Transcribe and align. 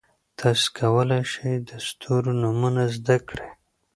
تاسي 0.39 0.67
کولای 0.79 1.21
شئ 1.31 1.53
د 1.69 1.71
ستورو 1.87 2.31
نومونه 2.41 2.83
زده 2.95 3.17
کړئ. 3.27 3.49